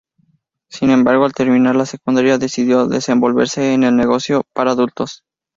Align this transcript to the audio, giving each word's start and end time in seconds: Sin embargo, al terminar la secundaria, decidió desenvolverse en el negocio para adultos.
Sin 0.67 0.89
embargo, 0.89 1.25
al 1.25 1.33
terminar 1.33 1.75
la 1.75 1.85
secundaria, 1.85 2.39
decidió 2.39 2.87
desenvolverse 2.87 3.73
en 3.75 3.83
el 3.83 3.95
negocio 3.95 4.41
para 4.55 4.71
adultos. 4.71 5.21